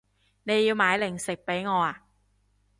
[0.45, 2.05] 你要買零食畀我啊